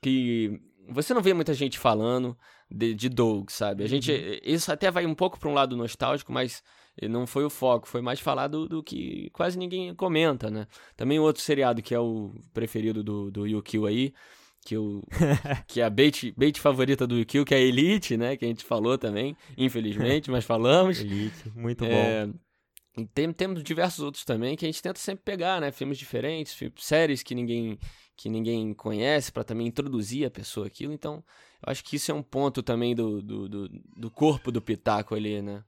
que 0.00 0.60
você 0.88 1.12
não 1.14 1.22
vê 1.22 1.34
muita 1.34 1.54
gente 1.54 1.78
falando 1.78 2.36
de, 2.70 2.94
de 2.94 3.08
Doug, 3.08 3.50
sabe? 3.50 3.84
A 3.84 3.88
gente 3.88 4.12
uhum. 4.12 4.38
isso 4.42 4.72
até 4.72 4.90
vai 4.90 5.06
um 5.06 5.14
pouco 5.14 5.38
para 5.38 5.48
um 5.48 5.54
lado 5.54 5.76
nostálgico, 5.76 6.32
mas 6.32 6.62
não 7.08 7.26
foi 7.26 7.44
o 7.44 7.50
foco, 7.50 7.88
foi 7.88 8.00
mais 8.00 8.20
falar 8.20 8.48
do, 8.48 8.68
do, 8.68 8.82
que 8.82 9.30
quase 9.32 9.58
ninguém 9.58 9.94
comenta, 9.94 10.50
né? 10.50 10.66
Também 10.96 11.18
outro 11.18 11.42
seriado 11.42 11.82
que 11.82 11.94
é 11.94 11.98
o 11.98 12.34
preferido 12.52 13.02
do, 13.02 13.30
do 13.30 13.46
Yukio 13.46 13.86
aí, 13.86 14.12
que, 14.64 14.76
o, 14.76 15.02
que 15.66 15.80
é 15.80 15.84
a 15.84 15.90
bait, 15.90 16.32
bait 16.36 16.58
favorita 16.60 17.06
do 17.06 17.24
Kill, 17.24 17.44
que 17.44 17.54
é 17.54 17.58
a 17.58 17.60
Elite, 17.60 18.16
né? 18.16 18.36
Que 18.36 18.44
a 18.44 18.48
gente 18.48 18.64
falou 18.64 18.96
também, 18.96 19.36
infelizmente, 19.56 20.30
mas 20.30 20.44
falamos. 20.44 21.00
Elite, 21.00 21.50
muito 21.54 21.84
é, 21.84 22.26
bom. 22.26 22.34
E 22.96 23.06
tem, 23.06 23.32
temos 23.32 23.62
diversos 23.62 24.00
outros 24.00 24.24
também 24.24 24.56
que 24.56 24.64
a 24.64 24.68
gente 24.68 24.82
tenta 24.82 24.98
sempre 24.98 25.24
pegar, 25.24 25.60
né? 25.60 25.72
Filmes 25.72 25.98
diferentes, 25.98 26.56
séries 26.76 27.22
que 27.22 27.34
ninguém 27.34 27.78
que 28.14 28.28
ninguém 28.28 28.72
conhece 28.74 29.32
para 29.32 29.42
também 29.42 29.66
introduzir 29.66 30.26
a 30.26 30.30
pessoa 30.30 30.66
aquilo. 30.66 30.92
Então, 30.92 31.24
eu 31.66 31.72
acho 31.72 31.82
que 31.82 31.96
isso 31.96 32.12
é 32.12 32.14
um 32.14 32.22
ponto 32.22 32.62
também 32.62 32.94
do, 32.94 33.22
do, 33.22 33.48
do, 33.48 33.68
do 33.96 34.10
corpo 34.10 34.52
do 34.52 34.62
Pitaco 34.62 35.14
ali, 35.14 35.40
né? 35.42 35.64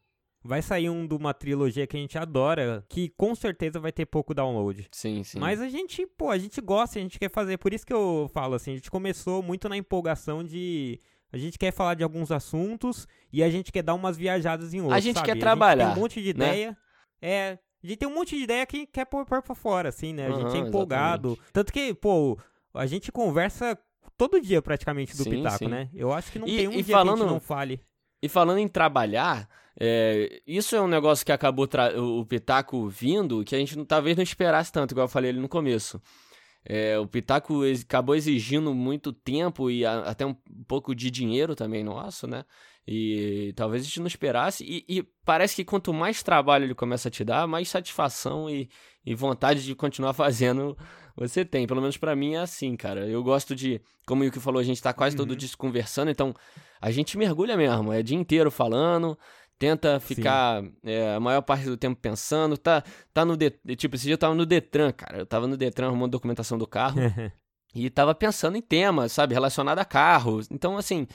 Vai 0.46 0.60
sair 0.60 0.90
um 0.90 1.06
de 1.06 1.14
uma 1.14 1.32
trilogia 1.32 1.86
que 1.86 1.96
a 1.96 2.00
gente 2.00 2.18
adora, 2.18 2.84
que 2.86 3.08
com 3.16 3.34
certeza 3.34 3.80
vai 3.80 3.90
ter 3.90 4.04
pouco 4.04 4.34
download. 4.34 4.86
Sim, 4.92 5.24
sim. 5.24 5.38
Mas 5.38 5.58
a 5.58 5.70
gente, 5.70 6.06
pô, 6.06 6.28
a 6.28 6.36
gente 6.36 6.60
gosta, 6.60 6.98
a 6.98 7.02
gente 7.02 7.18
quer 7.18 7.30
fazer. 7.30 7.56
Por 7.56 7.72
isso 7.72 7.86
que 7.86 7.92
eu 7.94 8.30
falo 8.30 8.54
assim, 8.54 8.72
a 8.72 8.74
gente 8.74 8.90
começou 8.90 9.42
muito 9.42 9.70
na 9.70 9.76
empolgação 9.76 10.44
de. 10.44 11.00
A 11.32 11.38
gente 11.38 11.58
quer 11.58 11.72
falar 11.72 11.94
de 11.94 12.04
alguns 12.04 12.30
assuntos 12.30 13.08
e 13.32 13.42
a 13.42 13.48
gente 13.48 13.72
quer 13.72 13.82
dar 13.82 13.94
umas 13.94 14.18
viajadas 14.18 14.74
em 14.74 14.80
outros. 14.82 14.98
A 14.98 15.00
gente 15.00 15.16
sabe? 15.16 15.32
quer 15.32 15.38
trabalhar. 15.38 15.84
A 15.84 15.86
gente 15.86 15.94
tem 15.94 15.98
um 15.98 16.02
monte 16.02 16.22
de 16.22 16.34
né? 16.34 16.46
ideia. 16.46 16.78
É. 17.22 17.58
A 17.82 17.86
gente 17.86 17.98
tem 17.98 18.08
um 18.08 18.14
monte 18.14 18.36
de 18.36 18.42
ideia 18.44 18.66
que 18.66 18.86
quer 18.86 19.06
pôr, 19.06 19.24
pra 19.24 19.42
fora, 19.54 19.88
assim, 19.88 20.12
né? 20.12 20.26
A 20.26 20.30
uhum, 20.30 20.50
gente 20.50 20.56
é 20.56 20.68
empolgado. 20.68 21.28
Exatamente. 21.28 21.52
Tanto 21.52 21.72
que, 21.72 21.94
pô, 21.94 22.38
a 22.74 22.86
gente 22.86 23.10
conversa 23.10 23.78
todo 24.16 24.40
dia 24.40 24.60
praticamente 24.60 25.16
do 25.16 25.22
sim, 25.22 25.30
Pitaco, 25.30 25.58
sim. 25.58 25.68
né? 25.68 25.88
Eu 25.94 26.12
acho 26.12 26.30
que 26.30 26.38
não 26.38 26.46
e, 26.46 26.56
tem 26.56 26.68
um 26.68 26.70
dia 26.70 26.84
falando, 26.84 27.16
que 27.16 27.22
a 27.22 27.26
gente 27.26 27.32
não 27.32 27.40
fale. 27.40 27.80
E 28.24 28.28
falando 28.28 28.56
em 28.56 28.66
trabalhar, 28.66 29.46
é, 29.78 30.40
isso 30.46 30.74
é 30.74 30.80
um 30.80 30.88
negócio 30.88 31.26
que 31.26 31.30
acabou 31.30 31.68
o 31.98 32.24
Pitaco 32.24 32.88
vindo 32.88 33.44
que 33.44 33.54
a 33.54 33.58
gente 33.58 33.84
talvez 33.84 34.16
não 34.16 34.22
esperasse 34.22 34.72
tanto, 34.72 34.92
igual 34.92 35.04
eu 35.04 35.10
falei 35.10 35.28
ali 35.28 35.38
no 35.38 35.46
começo. 35.46 36.00
É, 36.64 36.98
o 36.98 37.06
Pitaco 37.06 37.60
acabou 37.82 38.14
exigindo 38.14 38.72
muito 38.72 39.12
tempo 39.12 39.70
e 39.70 39.84
a, 39.84 39.98
até 40.04 40.24
um 40.24 40.32
pouco 40.66 40.94
de 40.94 41.10
dinheiro 41.10 41.54
também 41.54 41.84
nosso, 41.84 42.26
né? 42.26 42.46
E 42.88 43.52
talvez 43.56 43.82
a 43.82 43.84
gente 43.84 44.00
não 44.00 44.06
esperasse. 44.06 44.64
E, 44.64 44.86
e, 44.88 45.02
parece 45.22 45.56
que 45.56 45.62
quanto 45.62 45.92
mais 45.92 46.22
trabalho 46.22 46.64
ele 46.64 46.74
começa 46.74 47.08
a 47.08 47.10
te 47.10 47.26
dar, 47.26 47.46
mais 47.46 47.68
satisfação 47.68 48.48
e, 48.48 48.70
e 49.04 49.14
vontade 49.14 49.62
de 49.62 49.74
continuar 49.74 50.14
fazendo 50.16 50.78
você 51.16 51.44
tem. 51.44 51.66
Pelo 51.66 51.80
menos 51.80 51.96
para 51.96 52.16
mim 52.16 52.34
é 52.34 52.38
assim, 52.38 52.76
cara. 52.76 53.06
Eu 53.08 53.22
gosto 53.22 53.54
de, 53.54 53.80
como 54.06 54.24
o 54.24 54.30
que 54.30 54.40
falou, 54.40 54.60
a 54.60 54.64
gente 54.64 54.82
tá 54.82 54.92
quase 54.92 55.16
uhum. 55.16 55.24
todo 55.24 55.36
dia 55.36 55.48
conversando, 55.56 56.10
então 56.10 56.34
a 56.80 56.90
gente 56.90 57.16
mergulha 57.16 57.56
mesmo. 57.56 57.92
É 57.92 58.00
o 58.00 58.02
dia 58.02 58.16
inteiro 58.16 58.50
falando 58.50 59.16
tenta 59.58 60.00
ficar 60.00 60.62
é, 60.82 61.14
a 61.14 61.20
maior 61.20 61.42
parte 61.42 61.64
do 61.64 61.76
tempo 61.76 62.00
pensando, 62.00 62.56
tá, 62.56 62.82
tá 63.12 63.24
no, 63.24 63.36
de, 63.36 63.50
tipo, 63.76 63.96
esse 63.96 64.04
dia 64.04 64.14
eu 64.14 64.18
tava 64.18 64.34
no 64.34 64.44
Detran, 64.44 64.92
cara, 64.92 65.18
eu 65.18 65.26
tava 65.26 65.46
no 65.46 65.56
Detran 65.56 65.86
arrumando 65.86 66.12
documentação 66.12 66.58
do 66.58 66.66
carro 66.66 66.98
e 67.74 67.88
tava 67.88 68.14
pensando 68.14 68.56
em 68.56 68.62
temas, 68.62 69.12
sabe, 69.12 69.34
relacionado 69.34 69.78
a 69.78 69.84
carros, 69.84 70.48
então, 70.50 70.76
assim, 70.76 71.06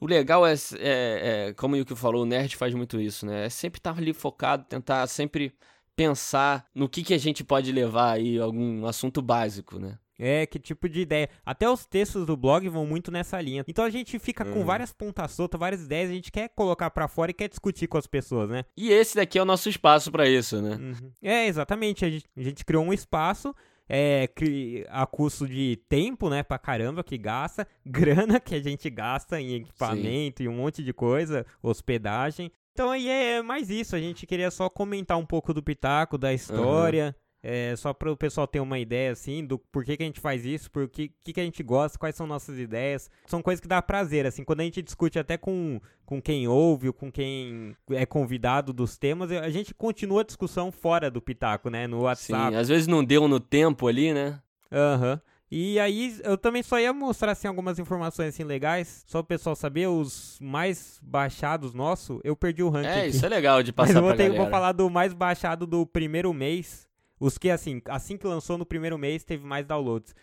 o 0.00 0.06
legal 0.06 0.46
é, 0.46 0.52
é, 0.52 1.48
é 1.48 1.52
como 1.54 1.76
o 1.76 1.84
que 1.84 1.94
falou, 1.94 2.24
o 2.24 2.26
nerd 2.26 2.56
faz 2.56 2.74
muito 2.74 3.00
isso, 3.00 3.24
né, 3.24 3.46
é 3.46 3.48
sempre 3.48 3.78
estar 3.78 3.94
tá 3.94 3.98
ali 3.98 4.12
focado, 4.12 4.64
tentar 4.64 5.06
sempre 5.06 5.54
pensar 5.96 6.66
no 6.74 6.88
que 6.88 7.02
que 7.02 7.14
a 7.14 7.18
gente 7.18 7.42
pode 7.42 7.72
levar 7.72 8.12
aí, 8.12 8.38
algum 8.38 8.86
assunto 8.86 9.22
básico, 9.22 9.78
né. 9.78 9.98
É, 10.18 10.46
que 10.46 10.58
tipo 10.58 10.88
de 10.88 11.00
ideia. 11.00 11.28
Até 11.44 11.68
os 11.68 11.84
textos 11.84 12.24
do 12.24 12.36
blog 12.36 12.66
vão 12.68 12.86
muito 12.86 13.10
nessa 13.10 13.40
linha. 13.40 13.64
Então 13.68 13.84
a 13.84 13.90
gente 13.90 14.18
fica 14.18 14.46
uhum. 14.46 14.54
com 14.54 14.64
várias 14.64 14.92
pontas 14.92 15.32
soltas, 15.32 15.58
várias 15.58 15.82
ideias, 15.82 16.10
a 16.10 16.14
gente 16.14 16.32
quer 16.32 16.48
colocar 16.48 16.90
para 16.90 17.06
fora 17.06 17.30
e 17.30 17.34
quer 17.34 17.48
discutir 17.48 17.86
com 17.86 17.98
as 17.98 18.06
pessoas, 18.06 18.48
né? 18.48 18.64
E 18.76 18.90
esse 18.90 19.16
daqui 19.16 19.38
é 19.38 19.42
o 19.42 19.46
nosso 19.46 19.68
espaço 19.68 20.10
para 20.10 20.28
isso, 20.28 20.60
né? 20.62 20.76
Uhum. 20.76 21.12
É, 21.22 21.46
exatamente. 21.46 22.04
A 22.04 22.10
gente, 22.10 22.26
a 22.34 22.42
gente 22.42 22.64
criou 22.64 22.84
um 22.84 22.92
espaço 22.92 23.54
é 23.88 24.28
a 24.88 25.06
custo 25.06 25.46
de 25.46 25.78
tempo, 25.88 26.28
né, 26.28 26.42
pra 26.42 26.58
caramba 26.58 27.04
que 27.04 27.16
gasta, 27.16 27.66
grana 27.86 28.40
que 28.40 28.54
a 28.54 28.60
gente 28.60 28.90
gasta 28.90 29.40
em 29.40 29.54
equipamento 29.54 30.38
Sim. 30.38 30.44
e 30.44 30.48
um 30.48 30.56
monte 30.56 30.82
de 30.82 30.92
coisa, 30.92 31.46
hospedagem. 31.62 32.50
Então 32.76 32.90
aí 32.90 33.08
é 33.08 33.40
mais 33.40 33.70
isso, 33.70 33.96
a 33.96 33.98
gente 33.98 34.26
queria 34.26 34.50
só 34.50 34.68
comentar 34.68 35.16
um 35.16 35.24
pouco 35.24 35.54
do 35.54 35.62
Pitaco, 35.62 36.18
da 36.18 36.34
história, 36.34 37.16
uhum. 37.16 37.26
É, 37.42 37.74
só 37.76 37.94
para 37.94 38.12
o 38.12 38.16
pessoal 38.16 38.46
ter 38.46 38.60
uma 38.60 38.78
ideia, 38.78 39.12
assim, 39.12 39.46
do 39.46 39.58
porquê 39.58 39.96
que 39.96 40.02
a 40.02 40.06
gente 40.06 40.20
faz 40.20 40.44
isso, 40.44 40.70
por 40.70 40.86
que, 40.88 41.12
que, 41.22 41.40
a 41.40 41.44
gente 41.44 41.62
gosta, 41.62 41.96
quais 41.96 42.16
são 42.16 42.26
nossas 42.26 42.58
ideias. 42.58 43.08
São 43.24 43.40
coisas 43.40 43.60
que 43.60 43.68
dá 43.68 43.80
prazer, 43.80 44.26
assim, 44.26 44.42
quando 44.42 44.60
a 44.60 44.64
gente 44.64 44.82
discute 44.82 45.18
até 45.18 45.38
com, 45.38 45.80
com 46.04 46.20
quem 46.20 46.48
ouve 46.48 46.88
ou 46.88 46.92
com 46.92 47.10
quem 47.10 47.74
é 47.92 48.04
convidado 48.04 48.72
dos 48.74 48.98
temas, 48.98 49.30
a 49.30 49.48
gente 49.48 49.72
continua 49.72 50.20
a 50.20 50.24
discussão 50.24 50.70
fora 50.70 51.10
do 51.10 51.22
Pitaco, 51.22 51.70
né, 51.70 51.86
no 51.86 52.02
WhatsApp. 52.02 52.50
Sim, 52.50 52.56
às 52.56 52.68
vezes 52.68 52.88
não 52.88 53.02
deu 53.02 53.26
no 53.26 53.40
tempo 53.40 53.86
ali, 53.86 54.12
né? 54.12 54.38
Aham. 54.70 55.12
Uhum. 55.12 55.20
E 55.50 55.78
aí, 55.78 56.18
eu 56.24 56.36
também 56.36 56.62
só 56.62 56.78
ia 56.78 56.92
mostrar 56.92 57.32
assim, 57.32 57.46
algumas 57.46 57.78
informações 57.78 58.28
assim 58.30 58.42
legais, 58.42 59.04
só 59.06 59.20
o 59.20 59.24
pessoal 59.24 59.54
saber, 59.54 59.86
os 59.86 60.38
mais 60.40 60.98
baixados 61.00 61.72
nosso, 61.72 62.20
eu 62.24 62.34
perdi 62.34 62.64
o 62.64 62.68
ranking. 62.68 62.88
É, 62.88 63.00
aqui. 63.02 63.08
isso 63.10 63.24
é 63.24 63.28
legal 63.28 63.62
de 63.62 63.70
passar 63.72 63.94
Mas 63.94 63.96
eu 63.96 64.02
vou, 64.02 64.16
ter, 64.16 64.36
vou 64.36 64.50
falar 64.50 64.72
do 64.72 64.90
mais 64.90 65.12
baixado 65.12 65.64
do 65.64 65.86
primeiro 65.86 66.34
mês, 66.34 66.88
os 67.20 67.38
que, 67.38 67.48
assim, 67.48 67.80
assim 67.86 68.16
que 68.16 68.26
lançou 68.26 68.58
no 68.58 68.66
primeiro 68.66 68.98
mês, 68.98 69.22
teve 69.22 69.44
mais 69.44 69.64
downloads. 69.64 70.14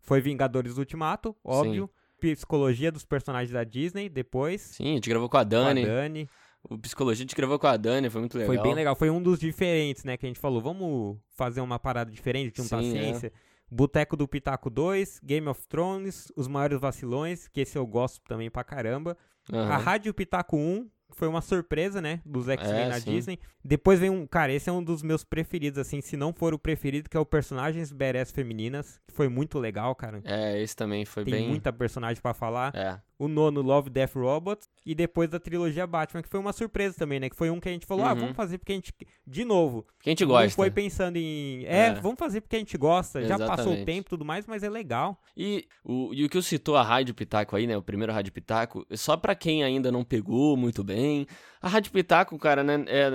Foi 0.00 0.20
Vingadores 0.20 0.78
Ultimato, 0.78 1.36
óbvio. 1.44 1.90
Sim. 2.20 2.34
Psicologia 2.34 2.90
dos 2.90 3.04
personagens 3.04 3.50
da 3.50 3.64
Disney, 3.64 4.08
depois. 4.08 4.60
Sim, 4.60 4.92
a 4.92 4.94
gente 4.94 5.08
gravou 5.08 5.28
com 5.28 5.36
a 5.36 5.44
Dani. 5.44 5.84
Com 5.84 5.90
a 5.90 5.94
Dani. 5.94 6.28
O 6.62 6.78
Psicologia 6.78 7.22
a 7.22 7.26
gente 7.26 7.36
gravou 7.36 7.58
com 7.58 7.66
a 7.66 7.76
Dani, 7.76 8.10
foi 8.10 8.20
muito 8.20 8.36
legal. 8.36 8.54
Foi 8.54 8.62
bem 8.62 8.74
legal, 8.74 8.94
foi 8.94 9.10
um 9.10 9.22
dos 9.22 9.38
diferentes, 9.38 10.04
né? 10.04 10.16
Que 10.16 10.26
a 10.26 10.28
gente 10.28 10.40
falou, 10.40 10.60
vamos 10.60 11.18
fazer 11.34 11.60
uma 11.60 11.78
parada 11.78 12.10
diferente, 12.10 12.62
juntar 12.62 12.82
Sim, 12.82 12.92
ciência. 12.92 13.26
É. 13.28 13.49
Boteco 13.70 14.16
do 14.16 14.26
Pitaco 14.26 14.68
2, 14.68 15.20
Game 15.22 15.46
of 15.48 15.66
Thrones, 15.68 16.32
Os 16.36 16.48
Maiores 16.48 16.80
Vacilões, 16.80 17.48
que 17.48 17.60
esse 17.60 17.78
eu 17.78 17.86
gosto 17.86 18.20
também 18.24 18.50
pra 18.50 18.64
caramba. 18.64 19.16
Uhum. 19.52 19.60
A 19.60 19.76
Rádio 19.76 20.12
Pitaco 20.12 20.56
1, 20.56 20.88
foi 21.12 21.28
uma 21.28 21.40
surpresa, 21.40 22.00
né? 22.00 22.20
Dos 22.24 22.48
X-Men 22.48 22.82
é, 22.82 22.88
na 22.88 23.00
sim. 23.00 23.10
Disney. 23.10 23.38
Depois 23.64 23.98
vem 23.98 24.10
um. 24.10 24.26
Cara, 24.26 24.52
esse 24.52 24.68
é 24.68 24.72
um 24.72 24.82
dos 24.82 25.02
meus 25.02 25.24
preferidos, 25.24 25.78
assim, 25.78 26.00
se 26.00 26.16
não 26.16 26.32
for 26.32 26.54
o 26.54 26.58
preferido, 26.58 27.08
que 27.08 27.16
é 27.16 27.20
o 27.20 27.26
Personagens 27.26 27.92
Badass 27.92 28.30
Femininas. 28.30 29.00
Que 29.06 29.14
foi 29.14 29.28
muito 29.28 29.58
legal, 29.58 29.94
cara. 29.94 30.20
É, 30.24 30.60
esse 30.60 30.74
também 30.74 31.04
foi 31.04 31.24
Tem 31.24 31.32
bem. 31.32 31.42
Tem 31.42 31.50
muita 31.50 31.72
personagem 31.72 32.22
para 32.22 32.34
falar. 32.34 32.74
É. 32.74 33.00
O 33.20 33.28
nono, 33.28 33.60
Love, 33.60 33.90
Death, 33.90 34.14
Robots. 34.14 34.66
E 34.86 34.94
depois 34.94 35.28
da 35.28 35.38
trilogia 35.38 35.86
Batman, 35.86 36.22
que 36.22 36.28
foi 36.30 36.40
uma 36.40 36.54
surpresa 36.54 36.96
também, 36.96 37.20
né? 37.20 37.28
Que 37.28 37.36
foi 37.36 37.50
um 37.50 37.60
que 37.60 37.68
a 37.68 37.72
gente 37.72 37.84
falou, 37.84 38.02
ah, 38.02 38.08
uhum. 38.08 38.12
ah, 38.12 38.20
vamos 38.20 38.34
fazer 38.34 38.56
porque 38.56 38.72
a 38.72 38.74
gente. 38.76 38.94
De 39.26 39.44
novo. 39.44 39.82
Porque 39.98 40.08
a 40.08 40.12
gente 40.12 40.24
gosta. 40.24 40.44
Não 40.44 40.50
foi 40.52 40.70
pensando 40.70 41.18
em. 41.18 41.66
É, 41.66 41.88
é, 41.88 41.94
vamos 41.94 42.18
fazer 42.18 42.40
porque 42.40 42.56
a 42.56 42.58
gente 42.58 42.78
gosta. 42.78 43.20
Exatamente. 43.20 43.46
Já 43.46 43.56
passou 43.56 43.74
o 43.74 43.84
tempo 43.84 44.08
e 44.08 44.10
tudo 44.10 44.24
mais, 44.24 44.46
mas 44.46 44.62
é 44.62 44.70
legal. 44.70 45.20
E 45.36 45.68
o, 45.84 46.14
e 46.14 46.24
o 46.24 46.30
que 46.30 46.38
eu 46.38 46.42
citou 46.42 46.78
a 46.78 46.82
Rádio 46.82 47.14
Pitaco 47.14 47.54
aí, 47.54 47.66
né? 47.66 47.76
O 47.76 47.82
primeiro 47.82 48.10
Rádio 48.10 48.32
Pitaco, 48.32 48.86
só 48.92 49.18
para 49.18 49.34
quem 49.34 49.62
ainda 49.62 49.92
não 49.92 50.02
pegou 50.02 50.56
muito 50.56 50.82
bem. 50.82 51.26
A 51.60 51.68
Rádio 51.68 51.92
Pitaco, 51.92 52.38
cara, 52.38 52.64
né? 52.64 52.82
É 52.88 53.10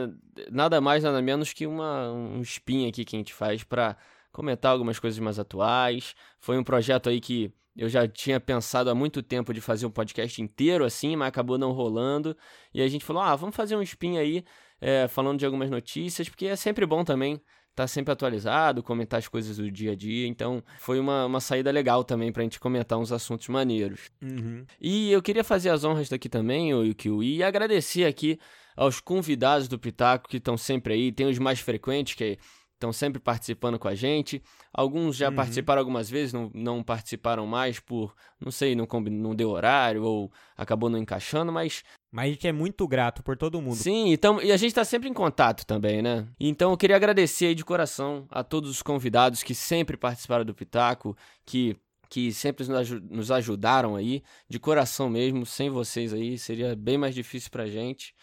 nada 0.51 0.79
mais, 0.79 1.03
nada 1.03 1.19
menos 1.19 1.51
que 1.51 1.65
uma, 1.65 2.11
um 2.11 2.41
spin 2.41 2.87
aqui 2.87 3.03
que 3.03 3.15
a 3.15 3.19
gente 3.19 3.33
faz 3.33 3.63
para 3.63 3.97
comentar 4.35 4.73
algumas 4.73 4.99
coisas 4.99 5.17
mais 5.17 5.39
atuais. 5.39 6.13
Foi 6.39 6.57
um 6.57 6.63
projeto 6.63 7.09
aí 7.09 7.21
que 7.21 7.51
eu 7.75 7.87
já 7.87 8.05
tinha 8.05 8.39
pensado 8.39 8.89
há 8.89 8.95
muito 8.95 9.23
tempo 9.23 9.53
de 9.53 9.61
fazer 9.61 9.85
um 9.85 9.91
podcast 9.91 10.41
inteiro 10.41 10.83
assim, 10.83 11.15
mas 11.15 11.29
acabou 11.29 11.57
não 11.57 11.71
rolando. 11.71 12.35
E 12.73 12.81
a 12.81 12.87
gente 12.87 13.05
falou: 13.05 13.21
ah, 13.21 13.35
vamos 13.35 13.55
fazer 13.55 13.77
um 13.77 13.81
spin 13.81 14.17
aí, 14.17 14.43
é, 14.81 15.07
falando 15.07 15.39
de 15.39 15.45
algumas 15.45 15.69
notícias, 15.69 16.27
porque 16.27 16.47
é 16.47 16.55
sempre 16.57 16.85
bom 16.85 17.03
também 17.03 17.35
estar 17.71 17.83
tá 17.83 17.87
sempre 17.87 18.11
atualizado, 18.11 18.83
comentar 18.83 19.19
as 19.19 19.27
coisas 19.27 19.57
do 19.57 19.71
dia 19.71 19.93
a 19.93 19.95
dia. 19.95 20.27
Então, 20.27 20.63
foi 20.79 20.99
uma, 20.99 21.25
uma 21.25 21.41
saída 21.41 21.71
legal 21.71 22.03
também 22.03 22.31
pra 22.31 22.43
gente 22.43 22.59
comentar 22.59 22.97
uns 22.97 23.11
assuntos 23.11 23.47
maneiros. 23.49 24.11
Uhum. 24.21 24.65
E 24.79 25.11
eu 25.11 25.21
queria 25.21 25.43
fazer 25.43 25.69
as 25.69 25.83
honras 25.83 26.07
daqui 26.07 26.29
também, 26.29 26.73
o 26.73 26.83
Yukio, 26.83 27.21
e 27.21 27.43
agradecer 27.43 28.05
aqui 28.05 28.39
aos 28.77 28.99
convidados 29.01 29.67
do 29.67 29.79
Pitaco 29.79 30.29
que 30.29 30.37
estão 30.37 30.57
sempre 30.57 30.93
aí. 30.93 31.11
Tem 31.11 31.25
os 31.25 31.37
mais 31.37 31.59
frequentes, 31.59 32.15
que 32.15 32.37
estão 32.75 32.93
sempre 32.93 33.19
participando 33.19 33.79
com 33.79 33.87
a 33.87 33.95
gente. 33.95 34.41
Alguns 34.73 35.15
já 35.15 35.29
uhum. 35.29 35.35
participaram 35.35 35.79
algumas 35.79 36.09
vezes, 36.09 36.33
não, 36.33 36.51
não 36.53 36.83
participaram 36.83 37.47
mais 37.47 37.79
por, 37.79 38.13
não 38.39 38.51
sei, 38.51 38.75
não, 38.75 38.87
não 39.09 39.33
deu 39.33 39.49
horário 39.49 40.03
ou 40.03 40.31
acabou 40.55 40.89
não 40.89 40.99
encaixando, 40.99 41.51
mas. 41.51 41.83
Mas 42.11 42.25
a 42.25 42.29
gente 42.29 42.47
é 42.47 42.51
muito 42.51 42.87
grato 42.87 43.23
por 43.23 43.35
todo 43.35 43.61
mundo. 43.61 43.75
Sim, 43.75 44.09
então, 44.11 44.41
e 44.41 44.51
a 44.51 44.57
gente 44.57 44.69
está 44.69 44.85
sempre 44.85 45.09
em 45.09 45.13
contato 45.13 45.65
também, 45.65 46.01
né? 46.01 46.27
Então 46.39 46.71
eu 46.71 46.77
queria 46.77 46.95
agradecer 46.95 47.47
aí 47.47 47.55
de 47.55 47.65
coração 47.65 48.25
a 48.29 48.43
todos 48.43 48.69
os 48.69 48.81
convidados 48.81 49.43
que 49.43 49.53
sempre 49.55 49.97
participaram 49.97 50.45
do 50.45 50.53
Pitaco, 50.53 51.17
que 51.45 51.75
que 52.07 52.31
sempre 52.31 52.65
nos 53.09 53.31
ajudaram 53.31 53.95
aí, 53.95 54.23
de 54.47 54.59
coração 54.59 55.09
mesmo, 55.09 55.45
sem 55.45 55.69
vocês 55.69 56.13
aí 56.13 56.37
seria 56.37 56.75
bem 56.75 56.97
mais 56.99 57.15
difícil 57.15 57.49
pra 57.49 57.65
gente. 57.65 58.13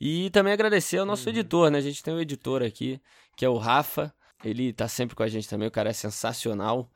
E 0.00 0.30
também 0.30 0.52
agradecer 0.52 0.98
ao 0.98 1.06
nosso 1.06 1.28
uhum. 1.28 1.34
editor, 1.34 1.70
né? 1.70 1.78
A 1.78 1.82
gente 1.82 2.02
tem 2.02 2.12
um 2.12 2.20
editor 2.20 2.62
aqui, 2.62 3.00
que 3.36 3.44
é 3.44 3.48
o 3.48 3.56
Rafa. 3.56 4.12
Ele 4.44 4.72
tá 4.72 4.86
sempre 4.86 5.16
com 5.16 5.22
a 5.22 5.28
gente 5.28 5.48
também, 5.48 5.68
o 5.68 5.70
cara 5.70 5.90
é 5.90 5.92
sensacional. 5.94 6.90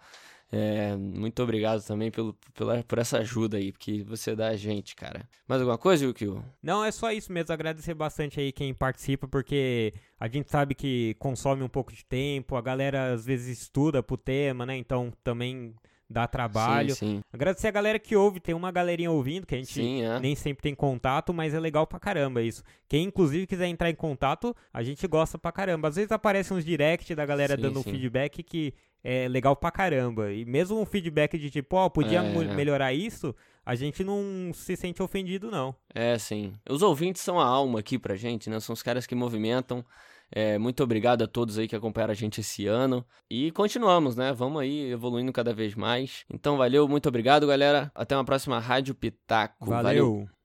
É, 0.53 0.97
muito 0.97 1.41
obrigado 1.43 1.81
também 1.85 2.11
pelo, 2.11 2.37
pela, 2.55 2.83
por 2.83 2.99
essa 2.99 3.19
ajuda 3.19 3.57
aí, 3.57 3.71
porque 3.71 4.03
você 4.03 4.35
dá 4.35 4.49
a 4.49 4.57
gente, 4.57 4.97
cara. 4.97 5.29
Mais 5.47 5.61
alguma 5.61 5.79
coisa, 5.79 6.05
Yukio? 6.05 6.45
Não, 6.61 6.85
é 6.85 6.91
só 6.91 7.13
isso 7.13 7.33
mesmo. 7.33 7.53
Agradecer 7.53 7.95
bastante 7.95 8.41
aí 8.41 8.51
quem 8.51 8.75
participa, 8.75 9.29
porque 9.29 9.95
a 10.19 10.27
gente 10.27 10.51
sabe 10.51 10.75
que 10.75 11.15
consome 11.21 11.63
um 11.63 11.69
pouco 11.69 11.93
de 11.93 12.05
tempo, 12.05 12.57
a 12.57 12.61
galera 12.61 13.13
às 13.13 13.25
vezes 13.25 13.61
estuda 13.61 14.03
pro 14.03 14.17
tema, 14.17 14.67
né? 14.67 14.77
Então 14.77 15.13
também 15.23 15.73
dá 16.11 16.27
trabalho. 16.27 16.95
Sim, 16.97 17.19
sim. 17.19 17.21
Agradecer 17.33 17.69
a 17.69 17.71
galera 17.71 17.99
que 17.99 18.17
ouve, 18.17 18.41
tem 18.41 18.53
uma 18.53 18.73
galerinha 18.73 19.13
ouvindo, 19.13 19.47
que 19.47 19.55
a 19.55 19.59
gente 19.59 19.73
sim, 19.73 20.03
é. 20.03 20.19
nem 20.19 20.35
sempre 20.35 20.61
tem 20.61 20.75
contato, 20.75 21.33
mas 21.33 21.55
é 21.55 21.61
legal 21.61 21.87
pra 21.87 22.01
caramba 22.01 22.43
isso. 22.43 22.65
Quem 22.89 23.05
inclusive 23.05 23.47
quiser 23.47 23.69
entrar 23.69 23.89
em 23.89 23.95
contato, 23.95 24.55
a 24.75 24.83
gente 24.83 25.07
gosta 25.07 25.39
pra 25.39 25.53
caramba. 25.53 25.87
Às 25.87 25.95
vezes 25.95 26.11
aparecem 26.11 26.57
uns 26.57 26.65
direct 26.65 27.15
da 27.15 27.25
galera 27.25 27.57
dando 27.57 27.79
um 27.79 27.83
feedback 27.85 28.43
que 28.43 28.75
é 29.05 29.29
legal 29.29 29.55
pra 29.55 29.71
caramba. 29.71 30.33
E 30.33 30.45
mesmo 30.45 30.81
um 30.81 30.85
feedback 30.85 31.39
de 31.39 31.49
tipo, 31.49 31.77
ó, 31.77 31.87
oh, 31.87 31.91
podia 31.91 32.19
é. 32.19 32.55
melhorar 32.55 32.93
isso, 32.93 33.35
a 33.65 33.77
gente 33.77 34.03
não 34.03 34.51
se 34.53 34.77
sente 34.77 35.01
ofendido, 35.01 35.49
não. 35.49 35.75
É, 35.95 36.19
sim. 36.19 36.53
Os 36.69 36.83
ouvintes 36.83 37.23
são 37.23 37.39
a 37.39 37.47
alma 37.47 37.79
aqui 37.79 37.99
pra 37.99 38.17
gente, 38.17 38.51
né? 38.51 38.59
São 38.59 38.73
os 38.73 38.83
caras 38.83 39.07
que 39.07 39.15
movimentam 39.15 39.85
é, 40.33 40.59
muito 40.59 40.83
obrigado 40.83 41.23
a 41.23 41.27
todos 41.27 41.59
aí 41.59 41.67
que 41.67 41.77
acompanharam 41.77 42.13
a 42.13 42.15
gente 42.15 42.41
esse 42.41 42.67
ano. 42.67 43.05
E 43.29 43.51
continuamos, 43.53 44.17
né? 44.17 44.33
Vamos 44.33 44.63
aí 44.63 44.91
evoluindo 44.91 45.33
cada 45.33 45.53
vez 45.53 45.75
mais. 45.75 46.25
Então, 46.33 46.57
valeu, 46.57 46.87
muito 46.89 47.09
obrigado, 47.09 47.47
galera. 47.47 47.91
Até 47.95 48.17
uma 48.17 48.25
próxima 48.25 48.59
Rádio 48.59 48.95
Pitaco. 48.95 49.67
valeu. 49.67 49.83
valeu. 49.83 50.40